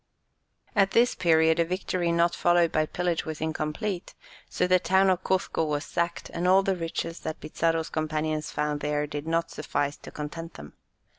At 0.75 0.89
this 0.93 1.13
period 1.13 1.59
a 1.59 1.63
victory 1.65 2.11
not 2.11 2.33
followed 2.33 2.71
by 2.71 2.87
pillage 2.87 3.23
was 3.23 3.39
incomplete, 3.39 4.15
so 4.49 4.65
the 4.65 4.79
town 4.79 5.11
of 5.11 5.23
Cuzco 5.23 5.63
was 5.63 5.85
sacked, 5.85 6.31
and 6.31 6.47
all 6.47 6.63
the 6.63 6.75
riches 6.75 7.19
that 7.19 7.39
Pizarro's 7.39 7.91
companions 7.91 8.49
found 8.49 8.79
there 8.79 9.05
did 9.05 9.27
not 9.27 9.51
suffice 9.51 9.97
to 9.97 10.09
content 10.09 10.55
them. 10.55 10.73